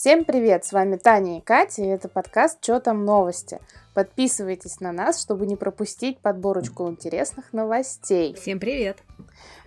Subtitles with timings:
[0.00, 0.64] Всем привет!
[0.64, 3.60] С вами Таня и Катя, и это подкаст «Чё там новости?».
[3.92, 8.32] Подписывайтесь на нас, чтобы не пропустить подборочку интересных новостей.
[8.32, 8.96] Всем привет!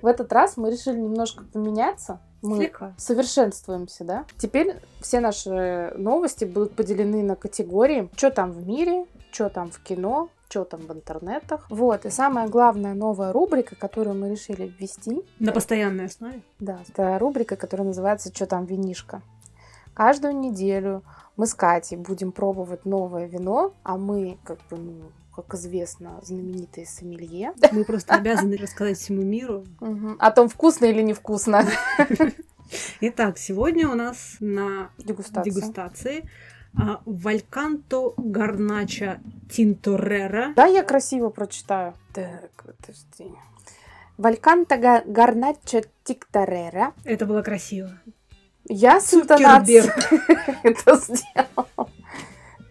[0.02, 2.20] В этот раз мы решили немножко поменяться.
[2.42, 2.96] Мы Слегка.
[2.98, 4.26] совершенствуемся, да?
[4.40, 9.84] Теперь все наши новости будут поделены на категории «Чё там в мире?», «Чё там в
[9.84, 11.68] кино?», «Чё там в интернетах?».
[11.70, 16.42] Вот, и самая главная новая рубрика, которую мы решили ввести, На постоянной основе.
[16.60, 19.22] да, это рубрика, которая называется «Чё там винишка?».
[19.94, 21.04] Каждую неделю
[21.38, 26.86] мы с Катей будем пробовать новое вино, а мы, как бы, ну, как известно, знаменитые
[26.86, 27.54] сомелье.
[27.72, 29.66] Мы просто обязаны рассказать всему миру.
[30.20, 31.64] О том, вкусно или невкусно.
[33.02, 36.30] Итак, сегодня у нас на дегустации
[36.80, 40.54] а, Вальканто Гарнача Тинторера.
[40.56, 41.96] Да, я красиво прочитаю.
[42.14, 43.36] Так, подожди.
[44.18, 46.94] Вальканта га- гарначо тиктарера.
[47.04, 47.90] Это было красиво.
[48.70, 49.94] Я Цукерберг.
[50.64, 51.90] это сделала.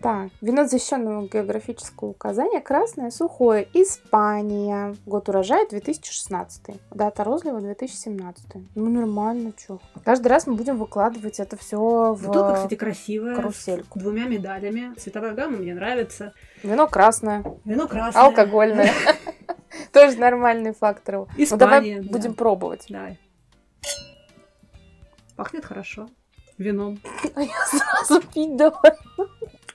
[0.01, 4.97] Так, вино защищенного географического указания красное, сухое, Испания.
[5.07, 6.61] Год урожая 2016.
[6.91, 8.45] Дата розлива 2017.
[8.75, 9.79] Ну, нормально, чё.
[10.05, 11.77] Каждый раз мы будем выкладывать это все
[12.15, 13.37] в Бутылка, кстати, красивая.
[13.37, 14.01] карусельку.
[14.01, 14.93] С двумя медалями.
[14.99, 16.33] Цветовая гамма мне нравится.
[16.65, 18.25] Вино красное, Вино красное.
[18.25, 18.91] алкогольное.
[19.93, 21.15] Тоже нормальный фактор.
[21.15, 21.27] Ну,
[21.57, 22.11] давай Испания, да.
[22.11, 22.87] будем пробовать.
[22.89, 23.21] Давай.
[25.43, 26.09] Пахнет хорошо.
[26.57, 27.01] Вином.
[27.35, 28.93] А я сразу пить давай.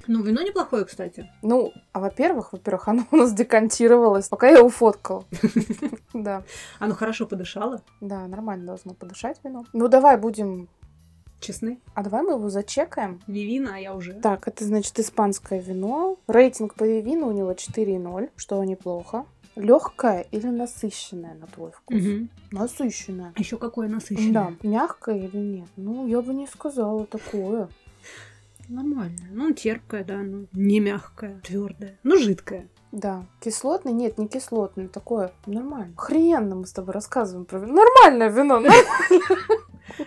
[0.07, 1.29] Ну, вино неплохое, кстати.
[1.41, 5.25] Ну, а во-первых, во-первых, оно у нас декантировалось, пока я его фоткала.
[6.13, 6.43] Да,
[6.79, 7.81] Оно хорошо подышало.
[7.99, 9.65] да, нормально должно подышать вино.
[9.73, 10.69] Ну, давай будем...
[11.41, 11.81] Честны.
[11.93, 13.21] А давай мы его зачекаем.
[13.27, 14.13] Вивина, а я уже.
[14.13, 16.17] Так, это значит испанское вино.
[16.27, 19.25] Рейтинг по вину у него 4,0, что неплохо.
[19.57, 21.97] Легкое или насыщенное, на твой вкус?
[21.97, 22.29] Мгм.
[22.51, 23.33] Насыщенное.
[23.37, 24.31] Еще какое насыщенное.
[24.31, 25.67] Да, мягкое или нет?
[25.75, 27.69] Ну, я бы не сказала такое.
[28.69, 29.17] Нормально.
[29.31, 31.97] Ну, терпкое, да, ну, не мягкое, твердое.
[32.03, 32.67] Ну, жидкое.
[32.91, 33.25] Да.
[33.41, 33.93] Кислотный?
[33.93, 34.87] Нет, не кислотный.
[34.87, 35.93] Такое нормально.
[35.97, 37.73] Охрененно мы с тобой рассказываем про вино.
[37.73, 38.61] Нормальное вино.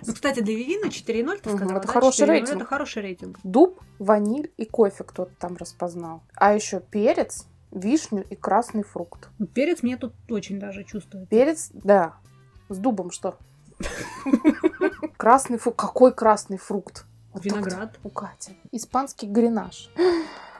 [0.06, 2.56] Ну, кстати, для Вивина 4.0, ты сказала, это хороший 4.0 рейтинг.
[2.56, 3.38] Это хороший рейтинг.
[3.42, 6.22] Дуб, ваниль и кофе кто-то там распознал.
[6.34, 9.28] А еще перец, вишню и красный фрукт.
[9.38, 11.30] Ну, Перец мне тут очень даже чувствуется.
[11.30, 12.16] Перец, да.
[12.68, 13.36] С дубом что?
[15.16, 15.78] Красный фрукт.
[15.78, 17.04] Какой красный фрукт?
[17.32, 17.98] Вот Виноград.
[18.02, 18.56] У Кати.
[18.72, 19.90] Испанский гренаж.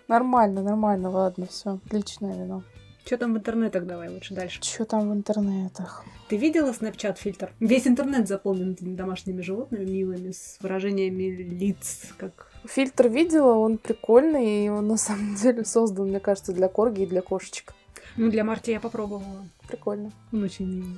[0.09, 1.81] Нормально, нормально, ладно, все.
[1.87, 2.63] Отличное вино.
[3.05, 4.63] Что там в интернетах давай лучше дальше.
[4.63, 6.05] Что там в интернетах?
[6.29, 7.53] Ты видела Snapchat фильтр?
[7.59, 12.50] Весь интернет заполнен домашними животными милыми, с выражениями лиц, как...
[12.65, 17.07] Фильтр видела, он прикольный, и он на самом деле создан, мне кажется, для корги и
[17.07, 17.75] для кошечек.
[18.17, 19.47] Ну, для Марти я попробовала.
[19.69, 20.13] Прикольно.
[20.33, 20.97] Он очень милый.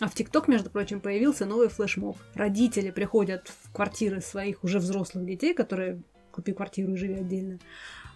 [0.00, 2.16] А в ТикТок, между прочим, появился новый флешмоб.
[2.34, 7.58] Родители приходят в квартиры своих уже взрослых детей, которые купи квартиру и живи отдельно.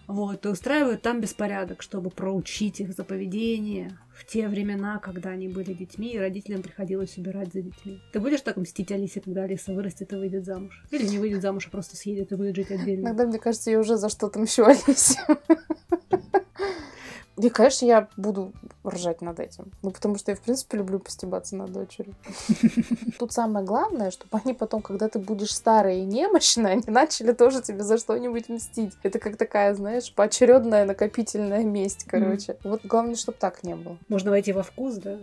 [0.07, 5.47] Вот, и устраивают там беспорядок, чтобы проучить их за поведение в те времена, когда они
[5.47, 8.01] были детьми, и родителям приходилось убирать за детьми.
[8.13, 10.83] Ты будешь так мстить Алисе, когда Алиса вырастет и выйдет замуж?
[10.91, 13.07] Или не выйдет замуж, а просто съедет и будет жить отдельно?
[13.07, 15.19] Иногда, мне кажется, я уже за что-то мщу Алисе.
[17.37, 18.53] И, конечно, я буду
[18.85, 19.71] ржать над этим.
[19.81, 22.15] Ну, потому что я, в принципе, люблю постебаться над дочерью.
[23.19, 27.61] Тут самое главное, чтобы они потом, когда ты будешь старая и немощная, они начали тоже
[27.61, 28.93] тебе за что-нибудь мстить.
[29.03, 32.57] Это как такая, знаешь, поочередная накопительная месть, короче.
[32.63, 33.97] Вот главное, чтобы так не было.
[34.07, 35.17] Можно войти во вкус, да?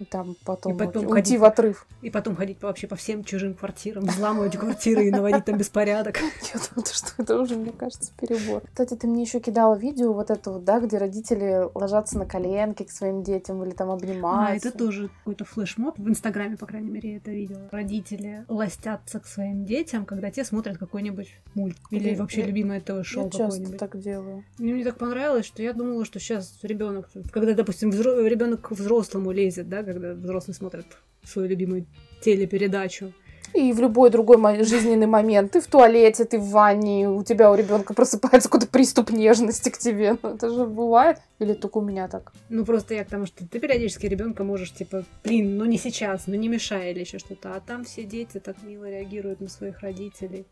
[0.00, 1.38] И там потом, И потом уйти ходить.
[1.40, 1.86] в отрыв.
[2.02, 6.16] И потом ходить вообще по всем чужим квартирам, взламывать квартиры и наводить там беспорядок.
[6.52, 8.62] Я думаю, что это уже, мне кажется, перебор.
[8.66, 12.82] Кстати, ты мне еще кидала видео вот это вот, да, где родители ложатся на коленки
[12.82, 14.68] к своим детям или там А, обнимаются.
[14.70, 15.96] это тоже какой-то флешмоб.
[15.96, 17.68] В Инстаграме, по крайней мере, я это видела.
[17.70, 21.76] Родители ластятся к своим детям, когда те смотрят какой-нибудь мульт.
[21.90, 23.78] Или Я- вообще я- любимое ТВ-шоу Я часто какое-нибудь.
[23.78, 24.42] так делаю.
[24.58, 29.30] Мне, мне так понравилось, что я думала, что сейчас ребенок, когда, допустим, ребенок к взрослому
[29.30, 30.86] лезет, да, когда взрослый смотрит
[31.22, 31.86] свою любимую
[32.22, 33.12] телепередачу.
[33.54, 35.52] И в любой другой жизненный момент.
[35.52, 39.78] Ты в туалете, ты в ванне, у тебя у ребенка просыпается какой-то приступ нежности к
[39.78, 40.18] тебе.
[40.20, 41.18] Ну, это же бывает.
[41.38, 42.32] Или только у меня так?
[42.48, 46.26] Ну, просто я к тому, что ты периодически ребенка можешь, типа, блин, ну не сейчас,
[46.26, 47.54] ну не мешай или еще что-то.
[47.54, 50.46] А там все дети так мило реагируют на своих родителей.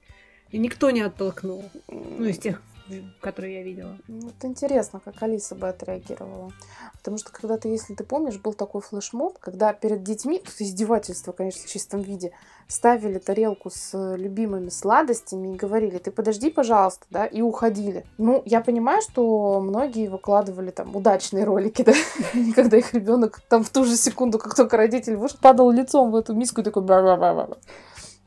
[0.52, 1.64] И никто не оттолкнул.
[1.88, 2.62] Ну, из тех,
[3.20, 3.98] которые я видела.
[4.08, 6.52] Ну, Вот интересно, как Алиса бы отреагировала.
[6.94, 11.62] Потому что когда-то, если ты помнишь, был такой флешмоб, когда перед детьми, тут издевательство, конечно,
[11.62, 12.32] в чистом виде,
[12.68, 18.04] ставили тарелку с э, любимыми сладостями и говорили, ты подожди, пожалуйста, да, и уходили.
[18.18, 21.92] Ну, я понимаю, что многие выкладывали там удачные ролики, да,
[22.54, 26.16] когда их ребенок там в ту же секунду, как только родитель вышел, падал лицом в
[26.16, 27.58] эту миску и такой бла-бла-бла-бла.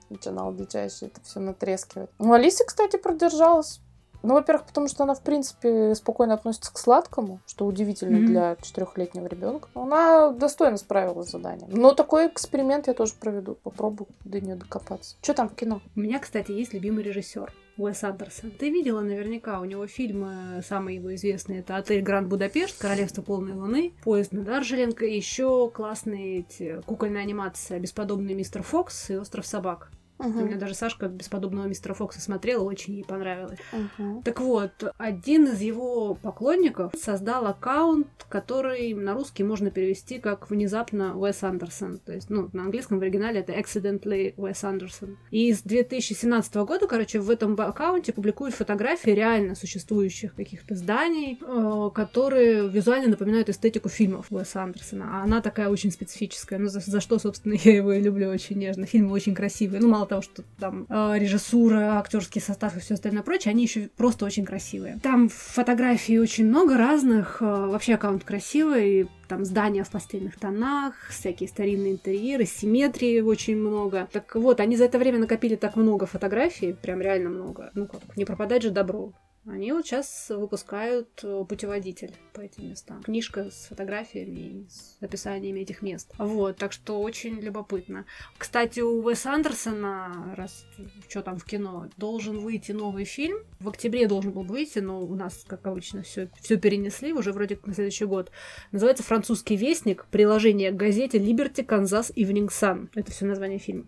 [0.09, 2.09] начинал дичайше это все натрескивать.
[2.19, 3.81] Ну, Алиса, кстати, продержалась.
[4.25, 8.25] Ну, во-первых, потому что она, в принципе, спокойно относится к сладкому, что удивительно Мгм.
[8.27, 9.69] для четырехлетнего ребенка.
[9.75, 11.69] Она достойно справилась с заданием.
[11.71, 13.55] Но такой эксперимент я тоже проведу.
[13.63, 15.15] Попробую до нее докопаться.
[15.21, 15.81] Что там в кино?
[15.95, 17.53] У меня, кстати, есть любимый режиссер.
[17.77, 18.51] Уэс Андерсон.
[18.51, 23.51] Ты видела наверняка, у него фильмы, самые его известные, это «Отель Гранд Будапешт», «Королевство полной
[23.51, 29.45] луны», «Поезд на Даржеленг», и еще классные эти кукольная анимация «Бесподобный мистер Фокс» и «Остров
[29.45, 29.91] собак».
[30.17, 33.59] У меня даже Сашка «Бесподобного мистера Фокса» смотрела, очень ей понравилось.
[33.71, 34.23] Мгм.
[34.23, 41.17] Так вот, один из его поклонников создал аккаунт, который на русский можно перевести как «Внезапно
[41.17, 41.99] Уэс Андерсон».
[41.99, 45.17] То есть, ну, на английском в оригинале это «Accidentally Уэс Андерсон».
[45.31, 51.89] И с 2017 года, короче, в этом аккаунте публикуют фотографии реально существующих каких-то зданий, э,
[51.93, 55.19] которые визуально напоминают эстетику фильмов Уэса Андерсона.
[55.19, 56.59] А она такая очень специфическая.
[56.59, 58.85] Ну, за, за что, собственно, я его и люблю очень нежно.
[58.85, 59.81] Фильмы очень красивые.
[59.81, 63.89] Ну, мало того, что там э, режиссура, актерский состав и все остальное прочее, они еще
[63.95, 64.99] просто очень красивые.
[65.01, 67.41] Там фотографий очень много разных.
[67.41, 69.09] э, вообще аккаунт красивый.
[69.27, 74.07] Там здания в пастельных тонах, всякие старинные интерьеры, симметрии очень много.
[74.11, 77.71] Так вот, они за это время накопили так много фотографий, прям реально много.
[77.73, 79.13] Ну как, не пропадать же добро.
[79.47, 83.03] Они вот сейчас выпускают э, путеводитель по этим местам.
[83.03, 86.11] Книжка с фотографиями и с описаниями этих мест.
[86.17, 88.05] Вот, так что очень любопытно.
[88.39, 90.65] Кстати, у Уэса Андерсона, раз
[91.07, 93.37] что там в кино, должен выйти новый фильм.
[93.59, 97.55] В октябре должен был выйти, но у нас, как обычно, все, все перенесли уже вроде
[97.55, 98.31] как на следующий год.
[98.71, 100.05] Называется «Французский вестник.
[100.09, 102.89] Приложение к газете Liberty, Kansas Evening Sun».
[102.95, 103.85] Это все название фильма.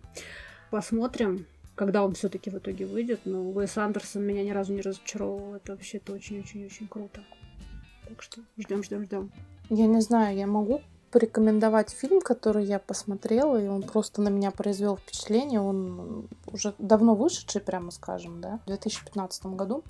[0.70, 1.46] Посмотрим,
[1.78, 3.20] когда он все-таки в итоге выйдет.
[3.24, 5.54] Но Уэс Андерсон меня ни разу не разочаровывал.
[5.54, 7.22] Это вообще-то очень-очень-очень круто.
[8.08, 9.32] Так что ждем, ждем, ждем.
[9.70, 10.82] Я не знаю, я могу
[11.12, 15.60] порекомендовать фильм, который я посмотрела, и он просто на меня произвел впечатление.
[15.60, 19.84] Он уже давно вышедший, прямо скажем, да, в 2015 году.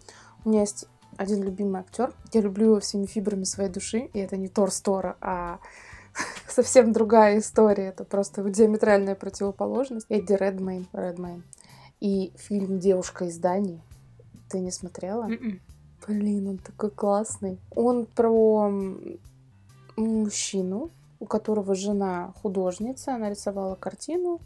[0.44, 0.87] У меня есть
[1.17, 2.12] один любимый актер.
[2.32, 5.58] Я люблю его всеми фибрами своей души, и это не Тор Стора, а
[6.49, 7.88] совсем другая история.
[7.88, 10.06] Это просто диаметральная противоположность.
[10.11, 10.87] Эдди Редмейн.
[10.93, 11.44] Редмейн.
[12.00, 13.83] И фильм «Девушка из Дании».
[14.49, 15.25] Ты не смотрела?
[15.25, 15.61] М-м.
[16.06, 17.59] Блин, он такой классный.
[17.71, 18.73] Он про
[19.97, 20.91] мужчину,
[21.21, 24.41] у которого жена художница, она рисовала картину.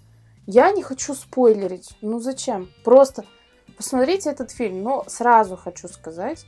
[0.46, 1.96] Я не хочу спойлерить.
[2.00, 2.69] Ну зачем?
[2.84, 3.25] Просто
[3.76, 4.82] посмотрите этот фильм.
[4.82, 6.44] Но сразу хочу сказать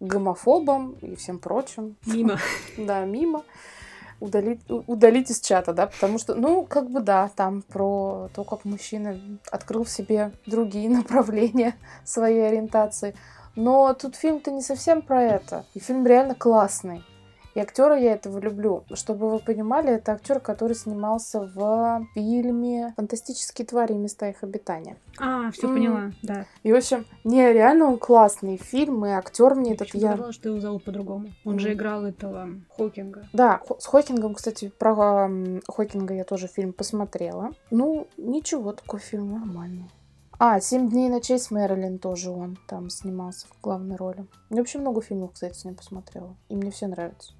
[0.00, 1.96] гомофобам и всем прочим.
[2.06, 2.38] Мимо.
[2.78, 3.44] Да, мимо.
[4.20, 8.64] Удалить, удалить из чата, да, потому что, ну, как бы да, там про то, как
[8.64, 9.18] мужчина
[9.50, 11.74] открыл в себе другие направления
[12.04, 13.14] своей ориентации.
[13.56, 15.64] Но тут фильм-то не совсем про это.
[15.74, 17.04] И фильм реально классный.
[17.54, 18.84] И актера я этого люблю.
[18.94, 24.96] Чтобы вы понимали, это актер, который снимался в фильме «Фантастические твари и места их обитания».
[25.20, 25.74] А, все М.
[25.74, 26.46] поняла, да.
[26.64, 30.12] И, в общем, не, реально он классный фильм, и актер мне этот Почему я...
[30.14, 31.28] сказала, что его зовут по-другому.
[31.44, 31.76] Он же Мгм.
[31.76, 33.28] играл этого Хокинга.
[33.32, 35.30] Да, с Хокингом, кстати, про
[35.68, 37.52] Хокинга я тоже фильм посмотрела.
[37.70, 39.88] Ну, ничего, такой фильм нормальный.
[40.40, 44.26] А, «Семь дней и ночей» с Мэрилин тоже он там снимался в главной роли.
[44.50, 46.34] Я вообще много фильмов, кстати, с ним посмотрела.
[46.48, 47.34] И мне все нравится.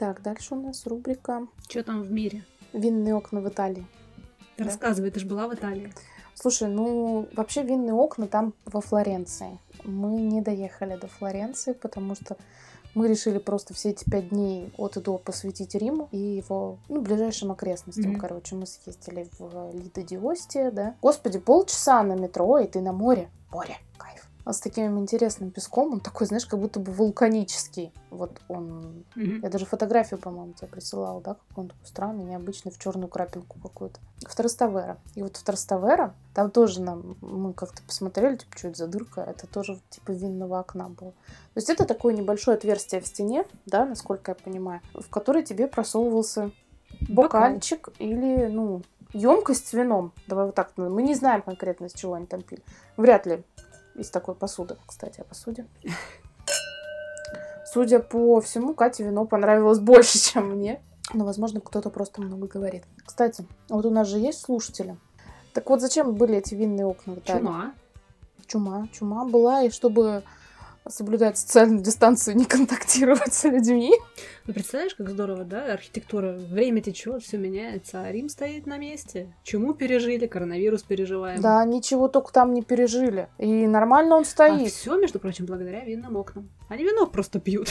[0.00, 2.42] Так, дальше у нас рубрика Что там в мире?
[2.72, 3.86] «Винные окна в Италии».
[4.56, 4.70] Ты Да.
[4.70, 5.92] Рассказывай, ты же была в Италии.
[6.34, 9.58] Слушай, ну, вообще винные окна там во Флоренции.
[9.84, 12.38] Мы не доехали до Флоренции, потому что
[12.94, 17.02] мы решили просто все эти пять дней от и до посвятить Риму и его, ну,
[17.02, 18.12] ближайшим окрестностям.
[18.12, 18.20] Мгм.
[18.20, 20.94] Короче, мы съездили в Лидо Диостия, да.
[21.02, 23.28] Господи, полчаса на метро, и ты на море.
[23.50, 24.29] Море, кайф.
[24.44, 27.92] А с таким интересным песком, он такой, знаешь, как будто бы вулканический.
[28.10, 29.04] Вот он...
[29.14, 29.40] Мгм.
[29.42, 31.34] Я даже фотографию, по-моему, тебе присылала, да?
[31.34, 34.00] Как он такой странный, необычный, в черную крапинку какую-то.
[34.26, 34.98] В Траставера.
[35.14, 39.20] И вот в Траставера, там тоже нам, мы как-то посмотрели, типа, что это за дырка?
[39.20, 41.10] Это тоже типа винного окна было.
[41.10, 45.66] То есть это такое небольшое отверстие в стене, да, насколько я понимаю, в которое тебе
[45.68, 46.50] просовывался
[47.08, 48.82] бокальчик или, ну,
[49.12, 50.12] емкость с вином.
[50.26, 50.72] Давай вот так.
[50.76, 52.62] Мы не знаем конкретно, из чего они там пили.
[52.96, 53.44] Вряд ли
[53.94, 54.76] из такой посуды.
[54.86, 55.66] Кстати, о посуде.
[57.66, 60.82] Судя по всему, Кате вино понравилось больше, чем мне.
[61.12, 62.84] Но, возможно, кто-то просто много говорит.
[63.04, 64.96] Кстати, вот у нас же есть слушатели.
[65.52, 67.40] Так вот, зачем были эти винные окна в Италии?
[67.40, 67.74] Чума.
[68.46, 68.88] Чума.
[68.92, 70.22] Чума была, и чтобы
[70.88, 73.92] соблюдать социальную дистанцию, не контактировать с людьми.
[74.46, 75.72] Ну, представляешь, как здорово, да?
[75.72, 76.32] Архитектура.
[76.32, 79.34] Время течет, все меняется, а Рим стоит на месте.
[79.42, 81.40] Чему пережили, коронавирус переживаем.
[81.40, 83.28] Да, ничего только там не пережили.
[83.38, 84.72] И нормально он А стоит.
[84.72, 86.50] все, между прочим, благодаря винным окнам.
[86.68, 87.68] Они вино просто пьют.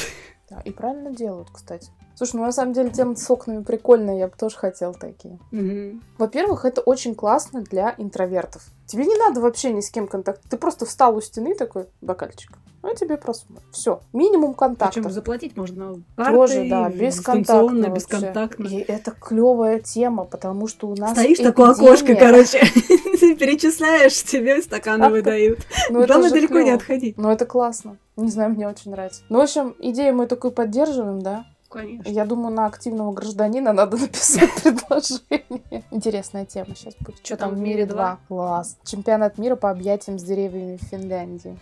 [0.50, 1.92] Да, и правильно делают, кстати.
[2.19, 5.39] Слушай, ну на самом деле тема с окнами прикольная, я бы тоже хотел такие.
[5.51, 6.03] Мгм.
[6.17, 8.61] Во-первых, это очень классно для интровертов.
[8.88, 10.51] Тебе не надо вообще ни с кем контактировать.
[10.51, 12.51] Ты просто встал у стены такой, бокальчик.
[12.83, 13.63] Ну, тебе просмотр.
[13.71, 14.01] Все.
[14.11, 15.01] Минимум контактов.
[15.01, 18.67] Причем заплатить можно Тоже, картой, да, дистанционно, бесконтактно.
[18.67, 21.89] И это клевая тема, потому что у нас Стоишь такое эпидемия.
[21.89, 22.59] окошко, короче,
[23.35, 25.59] перечисляешь, тебе стаканы выдают.
[25.89, 26.75] Ну, это Главное далеко не клёво.
[26.75, 27.17] отходить.
[27.17, 27.95] Ну, это классно.
[28.17, 29.21] Не знаю, мне очень нравится.
[29.29, 31.45] Ну, в общем, идею мы такую поддерживаем, да?
[31.69, 32.09] Конечно.
[32.09, 35.83] Я думаю, на активного гражданина надо написать предложение.
[35.91, 37.23] Интересная тема сейчас будет.
[37.23, 38.19] Что там в мире 2?
[38.27, 38.77] Класс.
[38.83, 41.57] Чемпионат мира по объятиям с деревьями в Финляндии.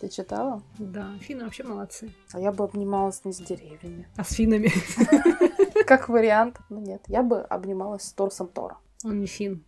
[0.00, 0.60] Ты читала?
[0.78, 2.12] Да, финны вообще молодцы.
[2.32, 4.06] А я бы обнималась не с деревьями.
[4.16, 4.70] А с финами?
[5.86, 6.58] Как вариант.
[6.68, 8.76] Ну нет, я бы обнималась с торсом Тора.
[9.04, 9.64] Он не фин.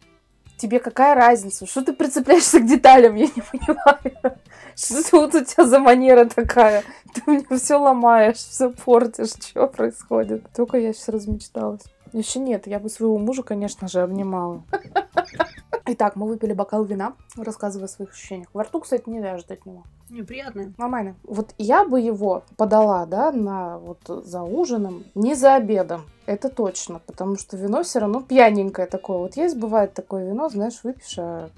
[0.57, 1.67] Тебе какая разница?
[1.67, 3.15] Что ты прицепляешься к деталям?
[3.15, 4.39] Я не понимаю.
[4.75, 6.83] Что вот у тебя за манера такая?
[7.15, 9.31] Ты мне все ломаешь, все портишь.
[9.31, 10.45] Что происходит?
[10.55, 11.83] Только я сейчас размечталась.
[12.13, 14.63] Еще нет, я бы своего мужа, конечно же, обнимала.
[15.89, 18.49] Итак, мы выпили бокал вина, рассказывая о своих ощущениях.
[18.53, 19.85] Во рту, кстати, не вяжет от него.
[20.11, 20.73] Неприятно.
[20.79, 21.15] Нормально.
[21.23, 26.03] Вот я бы его подала, да, на вот за ужином, не за обедом.
[26.27, 29.19] Это точно, потому что вино все равно пьяненькое такое.
[29.19, 31.51] Вот есть, бывает такое вино, знаешь, выпьешь, а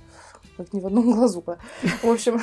[0.59, 1.43] как ни в одном глазу.
[1.47, 1.57] да.
[2.03, 2.39] В общем,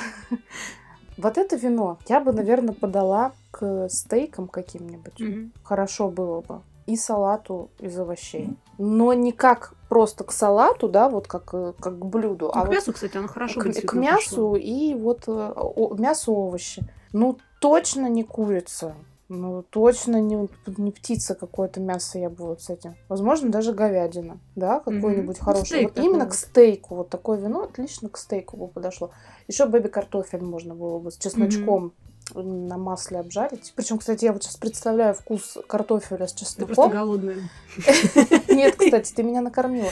[1.17, 5.53] вот это вино я бы, наверное, подала к стейкам каким-нибудь.
[5.63, 6.61] Хорошо было бы.
[6.85, 8.55] И салату из овощей.
[8.77, 12.61] Но не как просто к салату, да, вот как, э, как к блюду, Ну, а
[12.61, 14.55] к вот мясу, кстати, оно хорошо к, к мясу пошло.
[14.57, 16.83] и вот э, о- мясо овощи.
[17.11, 18.95] Ну, точно не курица.
[19.27, 22.93] Ну, точно не, не птица какое-то мясо я бы вот с этим.
[23.09, 24.37] Возможно, даже говядина.
[24.55, 25.65] Да, какой-нибудь Ну, хороший.
[25.65, 26.95] стейк Вот именно к стейку.
[26.95, 29.09] Вот такое вино отлично к стейку бы подошло.
[29.47, 31.93] Еще бэби-картофель можно было бы с чесночком
[32.33, 33.73] на масле обжарить.
[33.75, 36.91] Причем, кстати, я вот сейчас представляю вкус картофеля с Ты просто чесноком.
[36.91, 37.49] голодная.
[38.49, 39.89] Нет, кстати, ты меня накормила.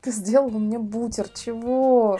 [0.00, 1.28] Ты сделала мне бутер.
[1.28, 2.18] Чего?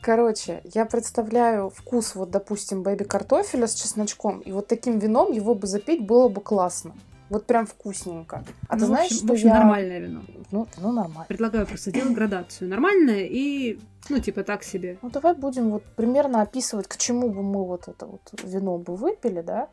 [0.00, 5.66] Короче, я представляю вкус, вот, допустим, бэби-картофеля с чесночком, и вот таким вином его бы
[5.66, 6.94] запить было бы классно.
[7.30, 8.42] Вот прям вкусненько.
[8.68, 9.54] А Ну, ты в знаешь, общем- что в общем, я...
[9.54, 10.20] нормальное вино.
[10.50, 11.26] Ну, ну, нормально.
[11.28, 12.70] Предлагаю просто делать градацию.
[12.70, 14.98] Нормальное и, ну, типа так себе.
[15.02, 18.96] Ну, давай будем вот примерно описывать, к чему бы мы вот это вот вино бы
[18.96, 19.68] выпили, да?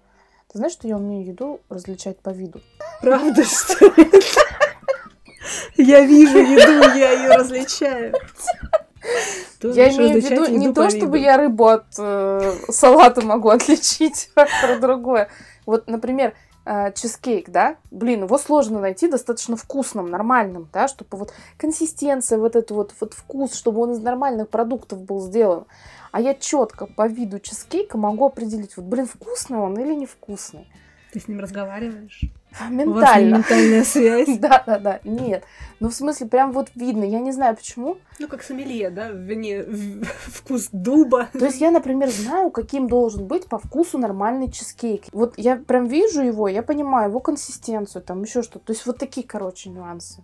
[0.52, 2.62] Ты знаешь, что я умею еду различать по виду?
[3.02, 3.92] Правда, что?
[5.78, 8.14] Я вижу еду, я ее различаю.
[9.62, 14.46] Я имею в виду не то, чтобы я рыбу от э, салата могу отличить, а
[14.62, 15.30] про другое.
[15.66, 16.34] Вот, например,
[16.66, 17.78] э, чизкейк, да?
[17.92, 23.14] Блин, его сложно найти достаточно вкусным, нормальным, да, чтобы вот консистенция, вот этот вот, вот
[23.14, 25.66] вкус, чтобы он из нормальных продуктов был сделан.
[26.12, 30.68] А я четко по виду чизкейка могу определить, вот, блин, вкусный он или невкусный.
[31.16, 32.24] Ты с ним разговариваешь?
[32.24, 33.36] У вас Ментально.
[33.38, 34.38] ментальная связь.
[34.38, 35.46] Да, да, да, нет.
[35.80, 37.06] Ну, в смысле, прям вот видно.
[37.06, 38.00] Я не знаю почему.
[38.20, 39.14] Ну, как сомелье, да?
[39.14, 39.64] В вине
[40.28, 41.30] вкус дуба.
[41.32, 45.04] То есть я, например, знаю, каким должен быть по вкусу нормальный чизкейк.
[45.14, 48.66] Вот я прям вижу его, я понимаю его консистенцию, там еще что-то.
[48.66, 50.22] То есть вот такие, короче, нюансы.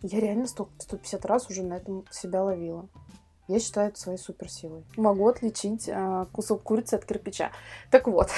[0.00, 2.88] Я реально 100, 150 раз уже на этом себя ловила.
[3.52, 4.82] Я считаю это своей суперсилой.
[4.96, 7.52] Могу отличить а, кусок курицы от кирпича.
[7.90, 8.30] Так вот.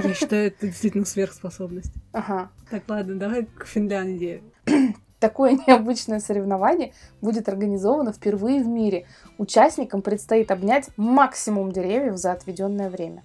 [0.00, 1.92] Я считаю, это действительно сверхспособность.
[2.12, 2.50] Ага.
[2.70, 4.44] Так, ладно, давай к Финляндии.
[5.18, 9.08] Такое необычное соревнование будет организовано впервые в мире.
[9.38, 13.24] Участникам предстоит обнять максимум деревьев за отведенное время.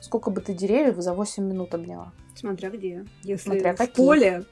[0.00, 2.14] Сколько бы ты деревьев за 8 минут обняла?
[2.34, 3.04] Смотря где.
[3.22, 3.94] Если Смотря в какие.
[3.94, 4.44] поле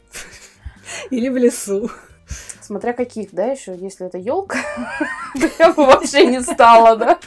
[1.11, 1.89] или в лесу.
[2.69, 4.59] Смотря каких, да, еще, если это елка,
[5.59, 7.19] я бы вообще не стала, да?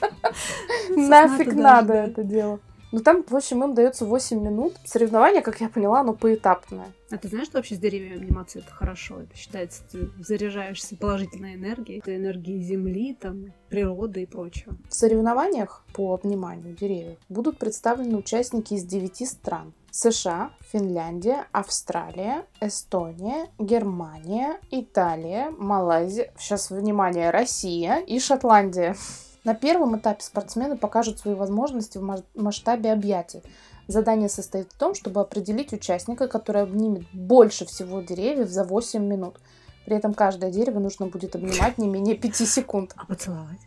[0.95, 2.60] Нафиг надо это дело.
[2.91, 4.74] Ну там, в общем, им дается 8 минут.
[4.83, 6.91] Соревнование, как я поняла, оно поэтапное.
[7.10, 9.21] А ты знаешь, что вообще с деревьями обниматься это хорошо?
[9.21, 12.00] Это считается, ты заряжаешься положительной энергией.
[12.00, 14.75] Это энергией земли, там, природы и прочего.
[14.89, 19.74] В соревнованиях по обниманию деревьев будут представлены участники из 9 стран.
[19.91, 28.95] США, Финляндия, Австралия, Эстония, Германия, Италия, Малайзия, сейчас внимание, Россия и Шотландия.
[29.43, 33.41] На первом этапе спортсмены покажут свои возможности в масштабе объятий.
[33.88, 39.39] Задание состоит в том, чтобы определить участника, который обнимет больше всего деревьев за 8 минут.
[39.86, 42.93] При этом каждое дерево нужно будет обнимать не менее 5 секунд.
[42.95, 43.60] А поцеловать?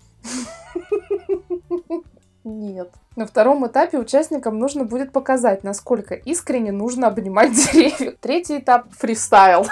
[2.44, 2.90] Нет.
[3.16, 8.12] На втором этапе участникам нужно будет показать, насколько искренне нужно обнимать деревья.
[8.20, 9.66] Третий этап— фристайл.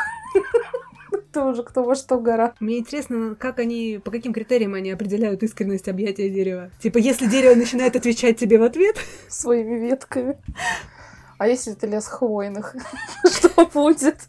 [1.32, 2.52] Это уже кто во что гора.
[2.60, 6.70] Мне интересно, как они, по каким критериям они определяют искренность объятия дерева.
[6.78, 8.96] Типа, если дерево начинает отвечать тебе в ответ,
[9.28, 10.36] Своими ветками.
[11.38, 12.76] А если это лес хвойных?
[13.24, 14.28] Что будет?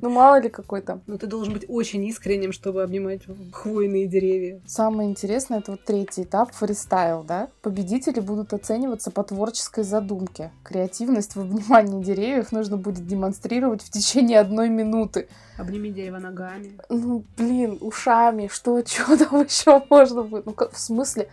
[0.00, 1.02] Ну, мало ли какой там.
[1.06, 3.22] Ну, ты должен быть очень искренним, чтобы обнимать
[3.52, 4.60] хвойные деревья.
[4.66, 7.48] Самое интересное, это вот третий этап, фристайл, да?
[7.62, 10.50] Победители будут оцениваться по творческой задумке.
[10.62, 15.28] Креативность в обнимании деревьев нужно будет демонстрировать в течение одной минуты.
[15.56, 16.78] Обними дерево ногами.
[16.88, 20.46] Ну, блин, ушами, что, что там еще можно будет?
[20.46, 21.28] Ну, как, в смысле?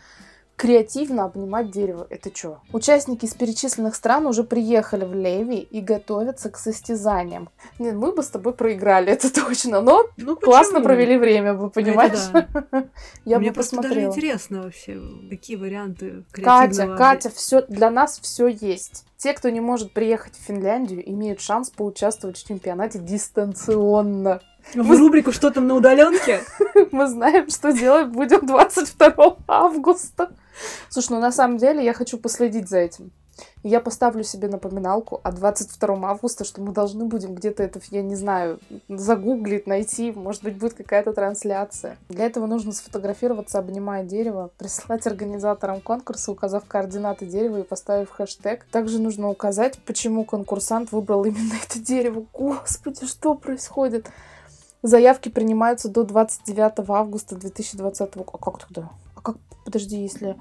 [0.62, 2.06] Креативно обнимать дерево.
[2.12, 2.62] Это что?
[2.72, 7.50] Участники из перечисленных стран уже приехали в Леви и готовятся к состязаниям.
[7.80, 10.86] Нет, мы бы с тобой проиграли, это точно, но Ну, классно почему?
[10.86, 12.30] провели время, вы понимаешь?
[12.32, 12.88] Это
[13.26, 15.02] Я Мне бы просто даже интересно вообще,
[15.32, 19.06] какие варианты Катя, креативного Катя, все для нас все есть.
[19.18, 24.42] Те, кто не может приехать в Финляндию, имеют шанс поучаствовать в чемпионате дистанционно.
[24.74, 26.42] В рубрику «Что там на удаленке?»
[26.92, 30.32] Мы знаем, что делать будем 22 августа.
[30.90, 33.12] Слушай, ну на самом деле я хочу последить за этим.
[33.64, 38.16] Я поставлю себе напоминалку о 22 августа, что мы должны будем где-то это, я не
[38.16, 40.12] знаю, загуглить, найти.
[40.12, 41.98] Может быть, будет какая-то трансляция.
[42.10, 48.66] Для этого нужно сфотографироваться, обнимая дерево, прислать организаторам конкурса, указав координаты дерева и поставив хэштег.
[48.72, 52.26] Также нужно указать, почему конкурсант выбрал именно это дерево.
[52.34, 54.08] Господи, что происходит?
[54.84, 58.30] Заявки принимаются до 29 августа 2020 года.
[58.34, 58.90] А как тогда?
[59.16, 60.36] А как, подожди, если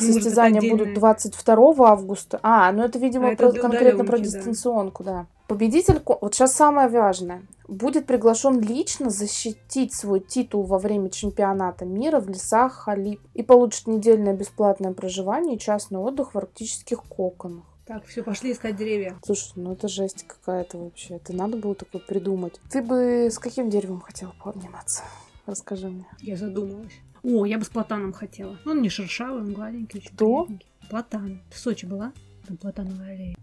[0.00, 0.94] Ну, состязания будут отдельное.
[1.00, 2.40] 22 августа?
[2.42, 4.38] А, ну это, видимо, А это про- конкретно про удалёнки, да.
[4.38, 5.26] дистанционку, да.
[5.48, 12.20] Победитель, вот сейчас самое важное, будет приглашен лично защитить свой титул во время чемпионата мира
[12.20, 17.64] в лесах Халип и получит недельное бесплатное проживание и частный отдых в арктических коконах.
[17.88, 19.16] Так, все, пошли искать деревья.
[19.24, 21.14] Слушай, ну это жесть какая-то вообще.
[21.14, 22.60] Это надо было такое придумать.
[22.70, 25.04] Ты бы с каким деревом хотела пообниматься?
[25.46, 26.06] Расскажи мне.
[26.18, 26.92] Я задумалась.
[27.22, 28.58] О, я бы с платаном хотела.
[28.66, 30.44] Он не шершавый, он гладенький, Кто?
[30.44, 30.66] приятненький.
[30.90, 31.40] Платан.
[31.48, 32.12] Ты в Сочи была?
[32.46, 33.36] Там платановая аллея.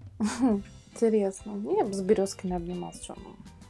[0.93, 1.59] Интересно.
[1.75, 3.15] Я бы с березками обнималась, что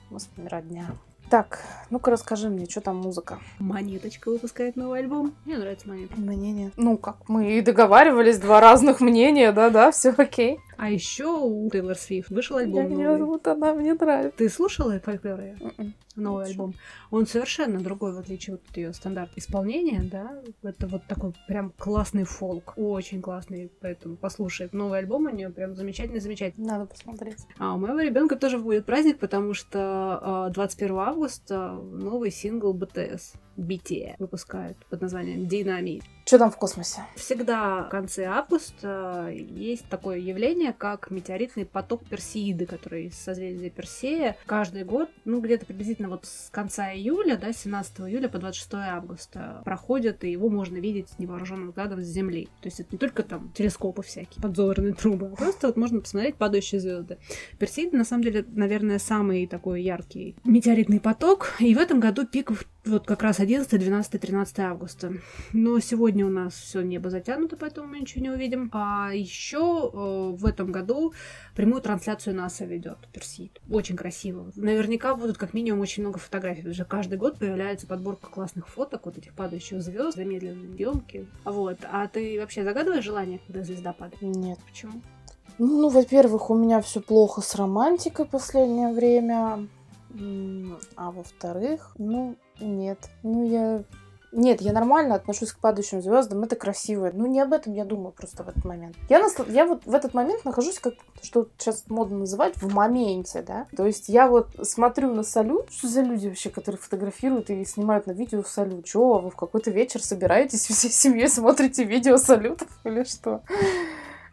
[0.10, 0.91] мы с ними родня.
[1.29, 3.39] Так, ну-ка расскажи мне, что там музыка?
[3.58, 5.34] Монеточка выпускает новый альбом.
[5.45, 6.19] Мне нравится монетка.
[6.19, 6.73] Мне нет.
[6.78, 10.60] Ну, как мы и договаривались, два разных мнения, да-да, все окей.
[10.78, 13.24] А еще у Тейлор Свифт вышел Я альбом не новый.
[13.24, 14.38] вот она мне нравится.
[14.38, 15.56] Ты слушала фольклоры?
[15.60, 15.94] М-м.
[16.16, 16.66] Новый Ничего.
[16.66, 16.80] альбом.
[17.12, 20.42] Он совершенно другой, в отличие от ее стандарт исполнения, да.
[20.64, 22.74] Это вот такой прям классный фолк.
[22.78, 24.70] Очень классный, поэтому послушай.
[24.72, 26.68] Новый альбом у нее прям замечательный, замечательный.
[26.68, 27.46] Надо посмотреть.
[27.58, 33.36] А у моего ребенка тоже будет праздник, потому что э, 21 августа новый сингл BTS.
[33.58, 36.04] BT выпускают под названием Dynamite.
[36.26, 37.02] Что там в космосе?
[37.15, 44.36] Всегда в конце августа есть такое явление, как метеоритный поток Персеиды, который из созвездия Персея.
[44.48, 48.74] Каждый год, ну, где-то приблизительно вот с конца июля, да, с 17 июля по 26
[48.74, 52.46] августа проходит, и его можно видеть невооруженным взглядом с Земли.
[52.62, 56.38] То есть это не только там телескопы всякие, подзорные трубы, а просто вот можно посмотреть
[56.38, 57.20] падающие звезды.
[57.60, 61.54] Персеида, на самом деле, наверное, самый такой яркий метеоритный поток.
[61.60, 62.52] И в этом году пик
[62.86, 65.13] вот как раз 11, 12, 13 августа.
[65.53, 68.71] Но сегодня у нас все небо затянуто, поэтому мы ничего не увидим.
[68.73, 71.13] А еще э, в этом году
[71.53, 73.62] прямую трансляцию НАСА ведет Персид.
[73.69, 74.51] Очень красиво.
[74.55, 76.73] Наверняка будут как минимум очень много фотографий.
[76.73, 81.27] что каждый год появляется подборка классных фоток вот этих падающих звезд, замедленные съемки.
[81.43, 81.77] Вот.
[81.84, 84.23] А ты вообще загадываешь желание, когда звезда падает?
[84.23, 84.58] Нет.
[84.67, 85.01] Почему?
[85.60, 89.67] Ну, ну, во-первых, у меня все плохо с романтикой последнее время.
[90.95, 93.00] А во-вторых, ну, нет.
[93.24, 93.84] Ну, я...
[94.32, 97.10] Нет, я нормально отношусь к падающим звездам, это красиво.
[97.13, 98.98] Ну, не об этом я думаю просто в этот момент.
[99.08, 103.41] Я, насл- я вот в этот момент нахожусь, как что сейчас модно называть, в моменте,
[103.41, 103.65] да.
[103.78, 108.08] То есть я вот смотрю на салют, что за люди вообще, которые фотографируют и снимают
[108.08, 108.84] на видео салют.
[108.84, 113.41] Чё, вы в какой-то вечер собираетесь всей семьей, смотрите видео салютов или что?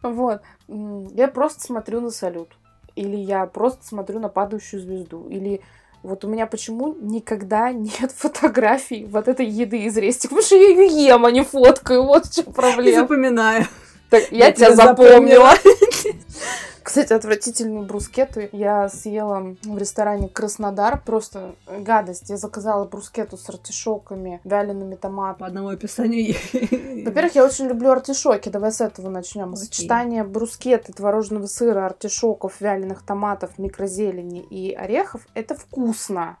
[0.01, 0.41] Вот.
[0.67, 2.49] Я просто смотрю на салют.
[2.95, 5.29] Или я просто смотрю на падающую звезду.
[5.29, 5.61] Или
[6.03, 10.35] вот у меня почему никогда нет фотографий вот этой еды из рестика?
[10.35, 12.03] Потому что я ее ем, а не фоткаю.
[12.03, 13.01] Вот в чем проблема.
[13.01, 13.65] запоминаю.
[14.09, 15.53] Так, я, Я тебя тебя запомнила.
[16.83, 21.01] Кстати, отвратительные брускеты я съела в ресторане Краснодар.
[21.01, 22.29] Просто гадость.
[22.29, 25.39] Я заказала брускету с артишоками, вялеными томатами.
[25.39, 26.35] По одному описанию.
[27.05, 28.49] Во-первых, я очень люблю артишоки.
[28.49, 29.53] Давай с этого начнем.
[29.53, 29.65] Окей.
[29.65, 36.37] Сочетание брускеты, творожного сыра, артишоков, вяленых томатов, микрозелени и орехов– это вкусно.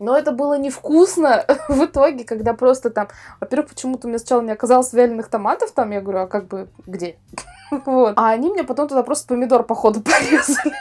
[0.00, 3.08] Но это было невкусно в итоге, когда просто там...
[3.40, 5.90] Во-первых, почему-то у меня сначала не оказалось вяленых томатов там.
[5.90, 7.16] Я говорю, а как бы где?
[7.84, 8.14] Вот.
[8.16, 10.72] А они мне потом туда просто помидор, походу, порезали.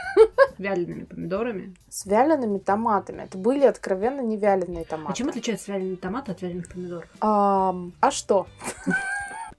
[0.60, 1.76] Вялеными помидорами.
[1.90, 3.24] С вялеными томатами.
[3.24, 5.12] Это были откровенно не вяленые томаты.
[5.12, 7.10] А чем отличается вяленый томат от вяленых помидоров?
[7.22, 8.46] Ам, а что?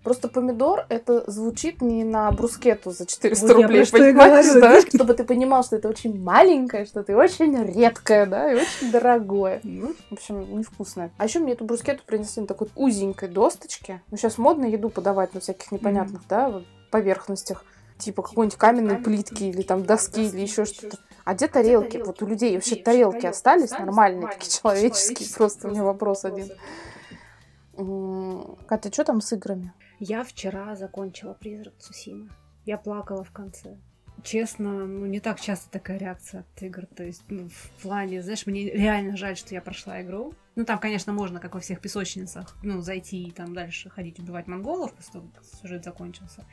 [0.07, 4.81] Просто помидор это звучит не на брускету за 400 Вот рублей, понимаешь, говорю, да?
[4.83, 9.59] Чтобы ты понимал, что это очень маленькое, что это очень редкое, да, и очень дорогое.
[9.65, 11.11] Ну, В общем, невкусное.
[11.19, 14.01] А еще мне эту брускету принесли на такой узенькой досточке.
[14.13, 17.65] Ну, сейчас модно еду подавать на всяких непонятных, да, вот поверхностях.
[17.99, 20.99] Типа какой-нибудь каменной плитки или там доски или еще что-то.
[21.25, 21.97] А где тарелки?
[21.97, 25.29] Вот у людей вообще тарелки остались нормальные, такие человеческие.
[25.35, 26.49] Просто у меня вопрос один.
[28.69, 29.73] Катя, что там с играми?
[29.99, 32.29] Я вчера закончила «Призрак Цусимы».
[32.67, 33.79] Я плакала в конце.
[34.23, 36.87] Честно, ну не так часто такая реакция от игр.
[36.87, 40.35] То есть, ну, в плане, знаешь, мне реально жаль, что я прошла игру.
[40.55, 44.47] Ну, там, конечно, можно, как во всех песочницах, ну, зайти и там дальше ходить убивать
[44.47, 46.45] монголов, после того, как сюжет закончился.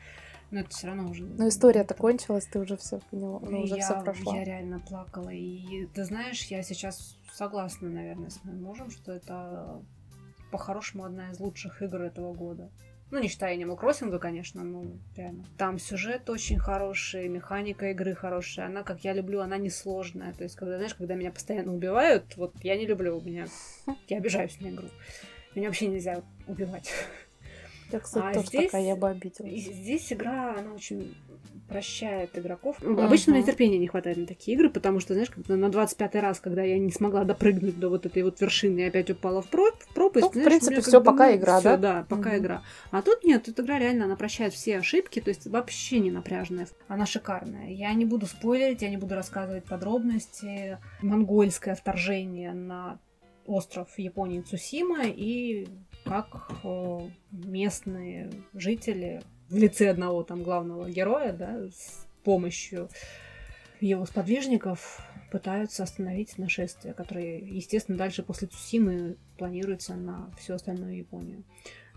[0.50, 1.24] Но это все равно уже...
[1.24, 4.36] Ну, история-то кончилась, ты уже все поняла, ну, уже я, все прошла.
[4.36, 5.30] я реально плакала.
[5.30, 9.82] И ты знаешь, я сейчас согласна, наверное, с моим мужем, что это
[10.52, 12.70] по-хорошему одна из лучших игр этого года.
[13.14, 15.44] Ну, не считая Animal Crossing, конечно, ну, реально.
[15.56, 18.66] Там сюжет очень хороший, механика игры хорошая.
[18.66, 20.32] Она, как я люблю, она несложная.
[20.32, 23.46] То есть, когда, знаешь, когда меня постоянно убивают, вот я не люблю, меня...
[24.08, 24.88] Я обижаюсь на игру.
[25.54, 26.90] Меня вообще нельзя убивать.
[27.92, 29.62] Я, кстати, А тоже здесь- такая, я бы обиделась.
[29.62, 31.14] здесь игра, она очень
[31.74, 32.76] прощает игроков.
[32.80, 33.00] Мгм.
[33.00, 36.38] Обычно мне терпения не хватает на такие игры, потому что, знаешь, когда на 25 раз,
[36.38, 39.72] когда я не смогла допрыгнуть до вот этой вот вершины и опять упала в, про-
[39.72, 41.76] в пропасть, Ну, в знаешь, принципе, как всё, бы, пока ну, игра, всё, да?
[41.76, 42.38] да, пока Мгм.
[42.38, 42.62] игра.
[42.92, 46.68] А тут нет, тут игра реально, она прощает все ошибки, то есть вообще не напряженная.
[46.86, 47.70] Она шикарная.
[47.70, 50.78] Я не буду спойлерить, я не буду рассказывать подробности.
[51.02, 53.00] Монгольское вторжение на
[53.46, 55.66] остров Японии Цусима и
[56.04, 56.98] как э,
[57.32, 59.22] местные жители
[59.54, 62.88] в лице одного там главного героя, да, с помощью
[63.80, 71.44] его сподвижников пытаются остановить нашествие, которое, естественно, дальше после Цусимы планируется на всю остальную Японию.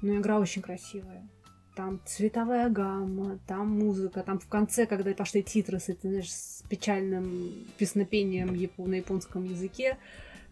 [0.01, 1.27] Но игра очень красивая.
[1.75, 6.63] Там цветовая гамма, там музыка, там в конце, когда пошли титры с, этим, знаешь, с
[6.69, 9.97] печальным песнопением на японском языке,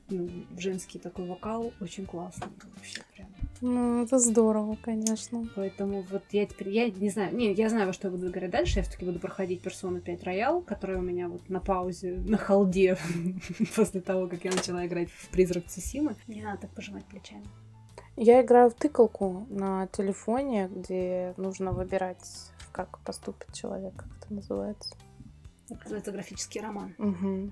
[0.10, 3.28] ну, женский такой вокал, очень классный вообще прям.
[3.68, 5.50] Ну, это здорово, конечно.
[5.56, 8.52] Поэтому вот я теперь, я не знаю, не, я знаю, во что я буду играть
[8.52, 12.38] дальше, я все-таки буду проходить персону 5 роял, которая у меня вот на паузе, на
[12.38, 12.96] халде,
[13.76, 16.16] после того, как я начала играть в Призрак Цусимы.
[16.28, 17.44] Не надо так пожимать плечами.
[18.16, 24.96] Я играю в тыкалку на телефоне, где нужно выбирать, как поступит человек, как это называется.
[25.72, 26.94] Это называется графический роман.
[27.00, 27.52] Мгм.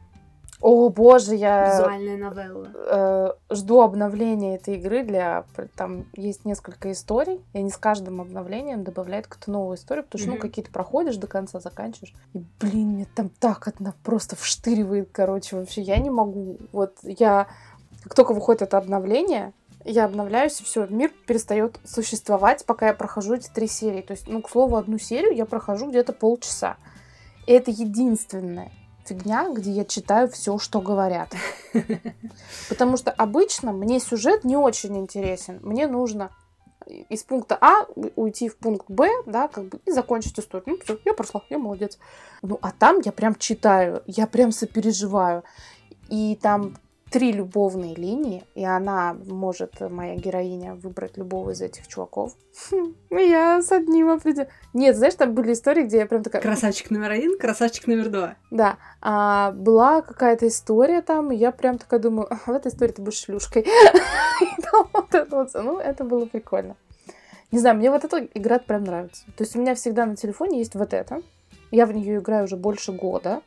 [0.64, 2.70] О, боже, я Визуальная новелла.
[2.74, 5.44] э, жду обновления этой игры для...
[5.76, 10.30] Там есть несколько историй, и они с каждым обновлением добавляют какую-то новую историю, потому что,
[10.30, 10.42] ну, Мгм.
[10.42, 12.14] какие-то проходишь до конца, заканчиваешь.
[12.34, 15.82] И, блин, мне там так одна просто вштыривает, короче, вообще.
[15.82, 16.58] Я не могу.
[16.72, 17.48] Вот я...
[18.04, 19.52] Как только выходит это обновление,
[19.84, 24.02] я обновляюсь, и все, мир перестает существовать, пока я прохожу эти три серии.
[24.02, 26.78] То есть, ну, к слову, одну серию я прохожу где-то полчаса.
[27.48, 28.72] И это единственная
[29.06, 31.34] фигня, где я читаю все, что говорят.
[32.70, 35.60] Потому что обычно мне сюжет не очень интересен.
[35.62, 36.32] Мне нужно
[36.88, 37.86] из пункта А
[38.16, 40.66] уйти в пункт Б, да, как бы, и закончить историю.
[40.68, 41.98] Ну, все, я прошла, я молодец.
[42.42, 45.44] Ну, а там я прям читаю, я прям сопереживаю.
[46.10, 46.76] И там
[47.14, 52.36] три любовные линии, и она может, моя героиня, выбрать любого из этих чуваков.
[53.12, 54.50] Я с одним определенно...
[54.74, 56.42] Нет, знаешь, там были истории, где я прям такая...
[56.42, 58.36] Красавчик номер один, красавчик номер два.
[58.50, 62.94] Да, а, была какая-то история там, и я прям такая думаю, «А, в этой истории
[62.94, 63.66] ты будешь шлюшкой.
[65.54, 66.76] Ну, это было прикольно.
[67.52, 69.24] Не знаю, мне вот эта игра прям нравится.
[69.38, 71.22] То есть у меня всегда на телефоне есть вот это.
[71.70, 73.42] Я в нее играю уже больше года,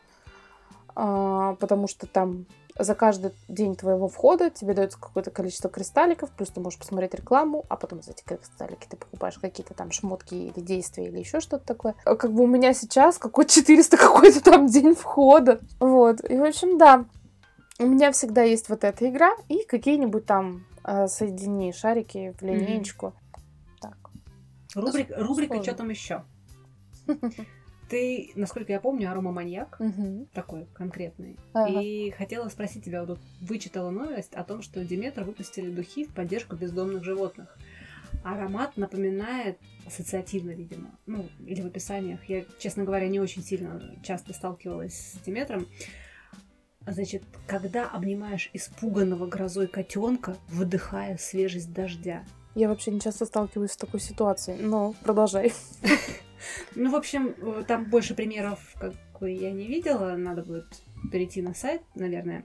[0.94, 2.46] а, потому что там
[2.78, 7.64] за каждый день твоего входа тебе дается какое-то количество кристалликов, плюс ты можешь посмотреть рекламу,
[7.68, 11.64] а потом за эти кристаллики ты покупаешь какие-то там шмотки или действия или еще что-то
[11.64, 11.94] такое.
[12.04, 15.60] А Как бы у меня сейчас какой 400 какой-то там день входа.
[15.80, 16.28] Вот.
[16.28, 17.04] И, в общем, да,
[17.78, 23.14] у меня всегда есть вот эта игра и какие-нибудь там э, соедини шарики в линеечку.
[23.80, 23.96] Так.
[24.74, 25.62] Рубрик, рубрика.
[25.62, 26.24] «Что там еще?»
[27.88, 30.26] Ты, насколько я помню, аромаманьяк Мгм.
[30.32, 31.38] такой конкретный.
[31.52, 31.80] Ага.
[31.80, 36.56] И хотела спросить тебя, вот вычитала новость о том, что Диметр выпустили духи в поддержку
[36.56, 37.56] бездомных животных.
[38.24, 42.24] Аромат напоминает ассоциативно, видимо, ну, или в описаниях.
[42.28, 45.66] Я, честно говоря, не очень сильно часто сталкивалась с Диметром.
[46.88, 52.24] Значит, когда обнимаешь испуганного грозой котенка, выдыхая свежесть дождя.
[52.54, 55.52] Я вообще не часто сталкиваюсь с такой ситуацией, но продолжай.
[56.74, 60.66] Ну, в общем, э, там больше примеров как я не видела, надо будет
[61.10, 62.44] перейти на сайт, наверное.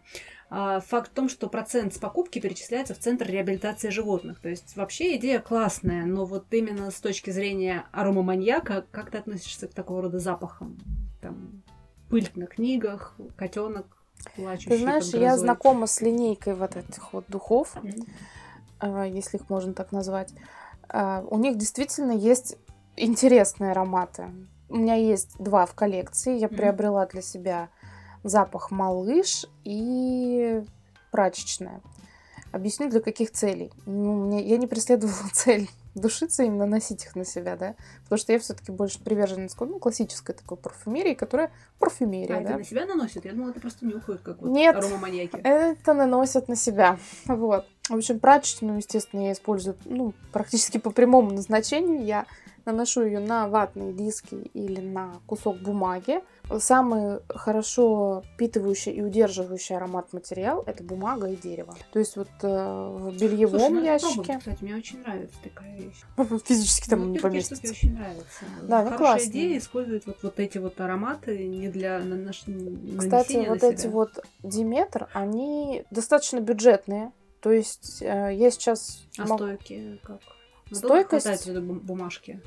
[0.50, 4.40] А, Факт в том, что процент с покупки перечисляется в Центр реабилитации животных.
[4.40, 9.68] То есть вообще идея классная, но вот именно с точки зрения аромаманьяка, как ты относишься
[9.68, 10.78] к такого рода запахам?
[11.22, 11.64] Там
[12.10, 13.86] пыль на книгах, котенок,
[14.36, 17.76] плачущий Ты знаешь, я знакома с линейкой вот этих вот духов,
[18.80, 20.34] а, если их можно так назвать.
[20.90, 22.58] А, У них действительно есть
[22.96, 24.26] интересные ароматы.
[24.70, 26.38] У меня есть два в коллекции.
[26.38, 27.70] Я приобрела для себя
[28.24, 30.64] запах малыш и
[31.12, 31.82] прачечная.
[32.52, 33.72] Объясню, для каких целей.
[33.86, 38.32] Ну, мне, я не преследовала цель душиться, именно носить их на себя, да, потому что
[38.32, 42.50] я все-таки больше приверженец ну, классической такой парфюмерии, которая парфюмерия, А да.
[42.50, 43.26] это на себя наносит?
[43.26, 44.76] Я думала, это просто нюхают, как вот Нет.
[44.76, 45.38] аромаманьяки.
[45.44, 46.98] Это наносят на себя.
[47.26, 47.66] Вот.
[47.90, 52.06] В общем, прачечную, естественно, я использую ну, практически по прямому назначению.
[52.06, 52.26] Я
[52.66, 56.22] наношу ее на ватные диски или на кусок бумаги.
[56.60, 61.76] Самый хорошо впитывающий и удерживающий аромат материал– это бумага и дерево.
[61.94, 64.10] То есть вот э, в бельевом Слушай, надо ящике...
[64.18, 66.02] попробовать, кстати, мне очень нравится такая вещь.
[66.46, 67.72] Физически там Ну, не поместится.
[67.72, 68.46] очень нравятся.
[68.64, 69.30] Да, ну, Хорошая классно.
[69.30, 73.66] идея использовать вот, вот эти вот ароматы не для на- наш- Кстати, нанесения вот на
[73.68, 73.92] эти себя.
[73.92, 77.12] вот Диметр, они достаточно бюджетные.
[77.40, 80.20] То есть э, я сейчас А могу- стойки как?
[80.76, 81.26] Стойкость?
[81.26, 82.42] хватает бумажки?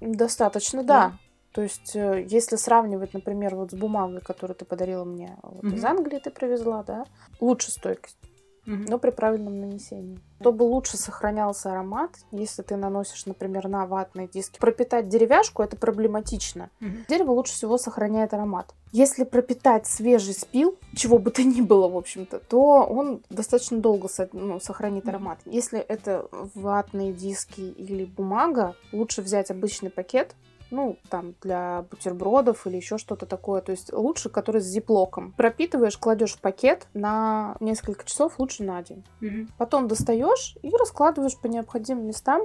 [0.00, 1.08] Достаточно, Да.
[1.10, 1.18] да.
[1.52, 5.82] То есть, э, если сравнивать, например, вот с бумагой, которую ты подарила мне вот из
[5.82, 5.86] Мгм.
[5.86, 7.06] Англии, ты привезла, да,
[7.40, 8.18] лучше стойкость,
[8.66, 8.84] Мгм.
[8.88, 10.18] но при правильном нанесении.
[10.40, 14.58] Чтобы лучше сохранялся аромат, если ты наносишь, например, на ватные диски.
[14.58, 16.68] Пропитать деревяшку это проблематично.
[16.80, 17.04] Мгм.
[17.08, 18.74] Дерево лучше всего сохраняет аромат.
[18.92, 24.08] Если пропитать свежий спил, чего бы то ни было, в общем-то, то он достаточно долго
[24.08, 25.38] со- ну, сохранит аромат.
[25.44, 30.34] Если это ватные диски или бумага, лучше взять обычный пакет,
[30.70, 33.60] ну, там, для бутербродов или еще что-то такое.
[33.60, 35.32] То есть лучше, который с зиплоком.
[35.36, 39.04] Пропитываешь, кладешь в пакет на несколько часов, лучше на день.
[39.20, 39.48] Мгм.
[39.58, 42.42] Потом достаешь и раскладываешь по необходимым местам.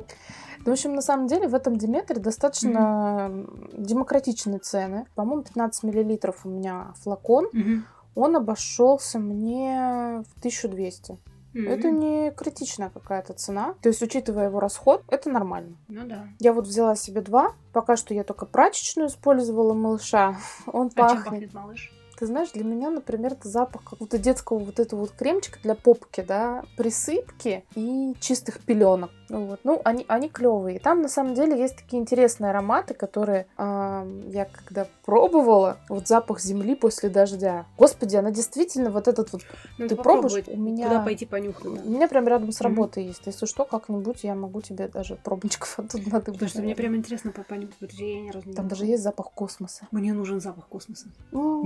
[0.60, 5.06] Да, в общем, на самом деле в этом Диметре достаточно м, демократичные цены.
[5.16, 7.48] По-моему, 15 миллилитров у меня флакон.
[7.54, 7.86] Мгм.
[8.14, 11.18] Он обошелся мне в 1200.
[11.54, 11.68] Мгм.
[11.68, 13.76] Это не критичная какая-то цена.
[13.82, 15.76] То есть, учитывая его расход, это нормально.
[15.88, 16.28] Ну да.
[16.40, 17.54] Я вот взяла себе два.
[17.74, 20.38] Пока что я только прачечную использовала малыша.
[20.68, 21.26] Он А чем пахнет.
[21.26, 21.92] пахнет малыш?
[22.22, 26.22] Ты знаешь, для меня, например, это запах какого-то детского вот этого вот кремчика для попки,
[26.22, 29.10] да, присыпки и чистых пеленок.
[29.32, 29.62] Ну, вот.
[29.64, 30.80] ну они, они клевые.
[30.80, 36.42] Там на самом деле есть такие интересные ароматы, которые ам, я когда пробовала, вот запах
[36.42, 37.66] земли после дождя.
[37.78, 39.42] Господи, она действительно вот этот вот.
[39.78, 40.44] Надо Ты пробуешь?
[40.48, 41.66] У меня- Куда пойти понюхать?
[41.66, 43.22] У меня прям рядом с работой есть.
[43.26, 46.34] Если что, как-нибудь я могу тебе даже пробничков оттуда надыбать.
[46.34, 48.86] Потому что мне прям интересно по- понюхать, потому что я ни разу не Там даже
[48.86, 49.88] есть запах космоса.
[49.92, 51.08] Мне нужен запах космоса.
[51.32, 51.64] Ну,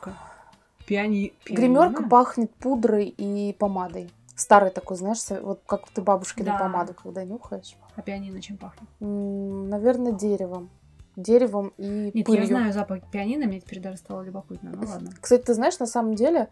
[0.00, 0.12] Гримерка.
[0.86, 1.32] Пиани...
[1.46, 2.08] Гримерка пианино.
[2.08, 4.10] пахнет пудрой и помадой.
[4.36, 6.58] Старый такой, знаешь, вот как ты бабушкину Да.
[6.58, 7.74] помаду, когда нюхаешь.
[7.96, 8.88] А пианино чем пахнет?
[9.00, 10.68] М, Наверное, деревом.
[11.16, 12.42] Деревом и Нет, пылью.
[12.42, 14.70] я знаю запах пианино, мне теперь даже стало любопытно.
[14.74, 15.10] Ну ладно.
[15.18, 16.48] Кстати, ты знаешь, на самом деле,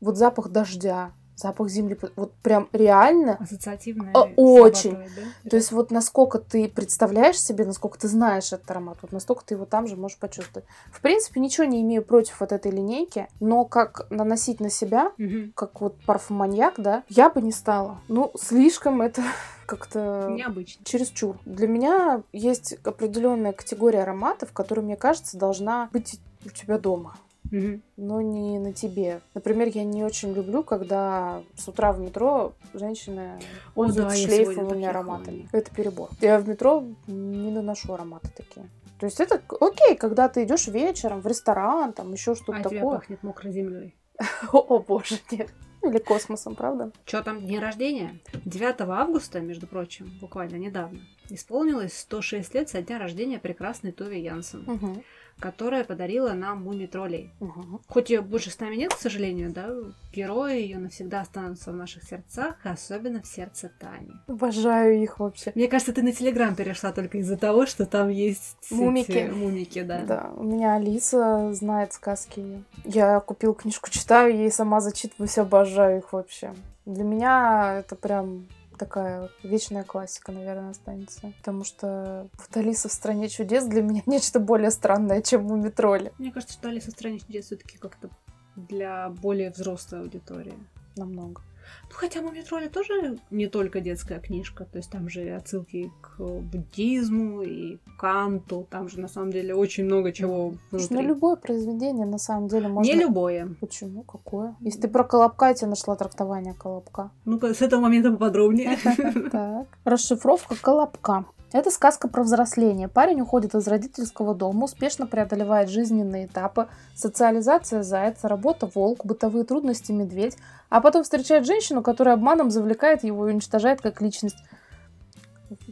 [0.00, 3.36] вот запах дождя, запах земли, вот прям реально.
[3.40, 4.12] Ассоциативное.
[4.14, 4.92] А, очень.
[4.92, 5.50] да?
[5.50, 9.54] То есть вот насколько ты представляешь себе, насколько ты знаешь этот аромат, вот настолько ты
[9.54, 10.66] его там же можешь почувствовать.
[10.92, 15.52] В принципе, ничего не имею против вот этой линейки, но как наносить на себя, Мгм.
[15.54, 17.98] как вот парфуманьяк, да, я бы не стала.
[18.08, 19.22] Ну, слишком это
[19.66, 20.84] как-то Необычно.
[20.84, 21.36] чересчур.
[21.44, 27.16] Для меня есть определенная категория ароматов, которая, мне кажется, должна быть у тебя дома,
[27.50, 29.20] Но не на тебе.
[29.34, 33.38] Например, я не очень люблю, когда с утра в метро женщины
[33.74, 35.48] О, да, я сегодня шлейфовыми ароматами.
[35.52, 36.10] Это перебор.
[36.20, 38.68] Я в метро не наношу ароматы такие.
[38.98, 42.80] То есть это окей, когда ты идешь вечером в ресторан, там еще что-то А тебя
[42.80, 42.98] такое.
[42.98, 43.94] пахнет мокрой землей.
[44.52, 45.50] О, боже, нет.
[45.82, 46.92] Или космосом, правда?
[47.04, 48.18] Что там, день рождения?
[48.46, 54.66] 9 августа, между прочим, буквально недавно, исполнилось 106 лет со дня рождения прекрасной Тови Янсен,
[54.66, 55.02] Угу.
[55.38, 57.30] Которая подарила нам муми-троллей.
[57.40, 57.82] Угу.
[57.88, 59.68] Хоть ее больше с нами нет, к сожалению, да,
[60.12, 64.12] герои ее навсегда останутся в наших сердцах, особенно в сердце Тани.
[64.26, 65.52] Обожаю их вообще.
[65.54, 69.30] Мне кажется, ты на Телеграм перешла только из-за того, что там есть эти Мумики.
[69.32, 70.02] мумики, да.
[70.04, 72.62] Да, у меня Алиса знает сказки.
[72.84, 76.54] Я купил книжку, читаю, ей сама зачитываюсь, обожаю их вообще.
[76.86, 81.32] Для меня это прям такая вечная классика, наверное, останется.
[81.38, 86.12] Потому что вот Алиса в стране чудес для меня нечто более странное, чем у Метроли.
[86.18, 88.10] Мне кажется, что Алиса в стране чудес все-таки как-то
[88.56, 90.54] для более взрослой аудитории.
[90.96, 91.42] Намного.
[91.90, 96.18] Ну, хотя «Мумий тролля» тоже не только детская книжка, то есть там же отсылки к
[96.18, 100.96] буддизму и Канту, там же на самом деле очень много чего Слушай, внутри.
[100.96, 102.90] ну любое произведение на самом деле можно...
[102.90, 103.54] Не любое.
[103.60, 104.02] Почему?
[104.02, 104.56] Какое?
[104.60, 107.10] Если ты про Колобка, я тебе нашла трактование Колобка.
[107.24, 108.78] Ну-ка, с этого момента поподробнее.
[109.30, 109.66] Так.
[109.84, 111.24] Расшифровка Колобка.
[111.54, 112.88] Это сказка про взросление.
[112.88, 119.92] Парень уходит из родительского дома, успешно преодолевает жизненные этапы, социализация зайца, работа волк, бытовые трудности
[119.92, 120.36] медведь,
[120.68, 124.38] а потом встречает женщину, которая обманом завлекает его и уничтожает как личность.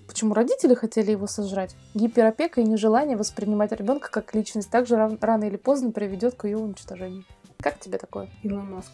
[0.07, 1.75] Почему родители хотели его сожрать?
[1.95, 7.25] Гиперопека и нежелание воспринимать ребенка как личность также рано или поздно приведет к ее уничтожению.
[7.63, 8.29] Как тебе такое?
[8.43, 8.91] Илон Маск.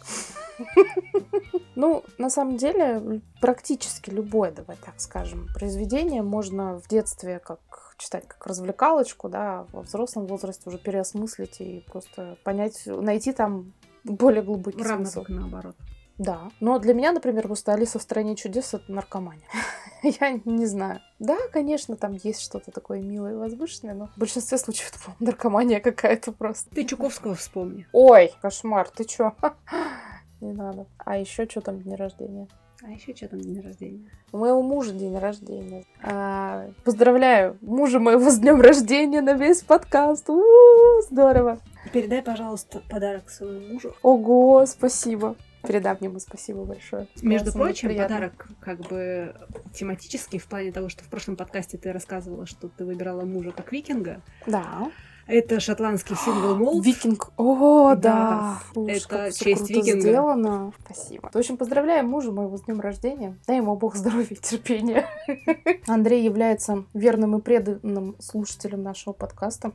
[1.75, 7.59] Ну, на самом деле, практически любое, давай так скажем, произведение можно в детстве как
[7.97, 13.73] читать как развлекалочку, да, а во взрослом возрасте уже переосмыслить и просто понять, найти там
[14.03, 15.25] более глубокий Равно смысл.
[15.29, 15.75] наоборот.
[16.17, 16.49] Да.
[16.59, 19.47] Но для меня, например, просто Алиса в стране чудес это наркомания.
[20.19, 21.01] Я не знаю.
[21.19, 25.25] Да, конечно, там есть что-то такое милое и возвышенное, но в большинстве случаев это, по-моему,
[25.25, 26.69] наркомания какая-то просто.
[26.73, 27.87] Ты Чуковского вспомни.
[27.91, 29.35] Ой, кошмар, ты чё?
[30.41, 30.85] Не надо.
[30.97, 32.47] А еще что там день рождения?
[32.81, 34.09] А еще что там день рождения?
[34.31, 35.83] У моего мужа день рождения.
[36.01, 40.29] А, поздравляю мужа моего с днем рождения на весь подкаст.
[40.29, 41.59] У-у-у, здорово.
[41.91, 43.93] Передай, пожалуйста, подарок своему мужу.
[44.01, 45.35] Ого, спасибо.
[45.63, 47.07] Передам ему спасибо большое.
[47.21, 49.35] Между Классно, прочим, подарок как бы
[49.73, 53.71] тематический в плане того, что в прошлом подкасте ты рассказывала, что ты выбирала мужа как
[53.71, 54.21] викинга.
[54.47, 54.89] Да.
[55.29, 56.83] Это шотландский сингл молд.
[56.83, 57.31] Викинг.
[57.37, 58.59] О, Да, да.
[58.73, 60.01] Слушай, это честь круто викинга.
[60.01, 60.73] сделано.
[60.83, 61.29] Спасибо.
[61.31, 63.37] В общем, поздравляю мужа моего с днем рождения.
[63.45, 65.05] Дай ему бог здоровья и терпения.
[65.87, 69.71] Андрей является верным и преданным слушателем нашего подкаста.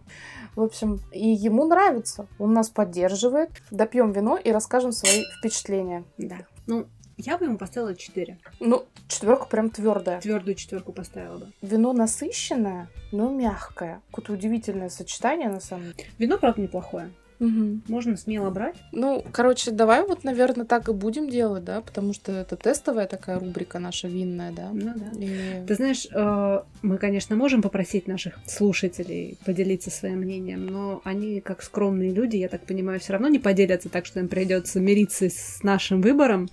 [0.56, 2.26] В общем, и ему нравится.
[2.40, 3.50] Он нас поддерживает.
[3.70, 6.04] Допьем вино и расскажем свои впечатления.
[6.18, 6.38] Да.
[6.66, 6.86] Ну,
[7.16, 8.38] я бы ему поставила 4.
[8.60, 10.20] Ну, четверка прям твердая.
[10.20, 11.52] Твердую четверку поставила бы.
[11.62, 14.02] Вино насыщенное, но мягкое.
[14.10, 16.08] Какое-то удивительное сочетание, на самом деле.
[16.18, 17.10] Вино, правда, неплохое.
[17.38, 18.76] Можно смело брать.
[18.92, 23.38] Ну, короче, давай вот, наверное, так и будем делать, да, потому что это тестовая такая
[23.38, 24.70] рубрика наша винная, да.
[24.72, 25.10] Ну да.
[25.18, 31.40] И- Ты знаешь, э, мы, конечно, можем попросить наших слушателей поделиться своим мнением, но они,
[31.40, 35.28] как скромные люди, я так понимаю, все равно не поделятся, так что им придется мириться
[35.28, 36.48] с нашим выбором.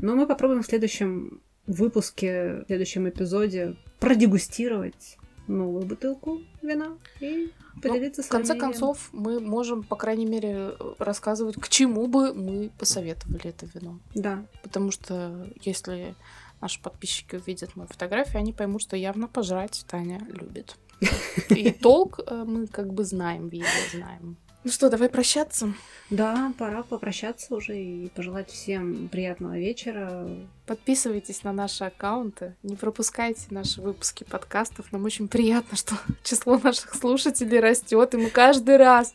[0.00, 5.16] Но мы попробуем в следующем выпуске, в следующем эпизоде продегустировать
[5.48, 8.72] новую бутылку вина и поделиться В своим конце мнением.
[8.72, 13.98] концов, мы можем, по крайней мере, рассказывать, к чему бы мы посоветовали это вино.
[14.14, 14.44] Да.
[14.62, 16.14] Потому что если
[16.60, 20.76] наши подписчики увидят мою фотографию, они поймут, что явно пожрать Таня любит.
[21.50, 24.36] И толк э, мы как бы знаем, видео знаем.
[24.66, 25.72] Ну что, давай прощаться.
[26.10, 30.28] Да, пора попрощаться уже и пожелать всем приятного вечера.
[30.66, 34.90] Подписывайтесь на наши аккаунты, не пропускайте наши выпуски подкастов.
[34.90, 39.12] Нам очень приятно, что число наших слушателей растет, и мы каждый раз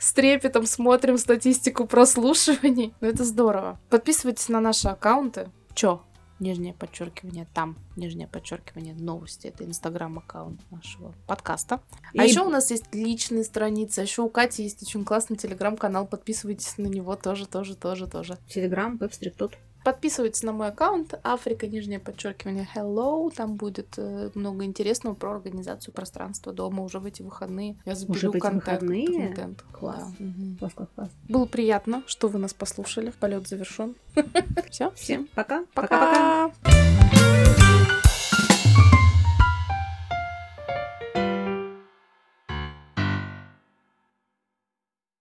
[0.00, 2.92] с трепетом смотрим статистику прослушиваний.
[3.00, 3.78] Ну, это здорово.
[3.90, 5.48] Подписывайтесь на наши аккаунты.
[5.74, 6.02] Чё?
[6.40, 9.48] Нижнее подчеркивание там, нижнее подчеркивание новости.
[9.48, 11.80] Это инстаграм-аккаунт нашего подкаста.
[12.16, 15.36] А И- еще у нас есть личные страницы, а еще у Кати есть очень классный
[15.36, 16.06] телеграм-канал.
[16.06, 18.38] Подписывайтесь на него тоже, тоже, тоже, тоже.
[18.48, 19.58] Телеграм, веб-стрит тут.
[19.84, 23.32] Подписывайтесь на мой аккаунт Африка, нижнее подчеркивание Hello.
[23.34, 27.76] Там будет э, много интересного про организацию пространства дома уже в эти выходные.
[27.84, 28.82] Я заберу эти контент.
[28.82, 29.06] выходные?
[29.06, 29.64] контент.
[29.72, 30.04] Класс.
[30.18, 30.24] Да.
[30.24, 30.56] Мгм.
[30.58, 31.10] Класс, класс, класс.
[31.28, 33.12] Было приятно, что вы нас послушали.
[33.18, 33.94] Полет завершен.
[34.70, 35.64] Все, Всем пока.
[35.74, 36.50] пока.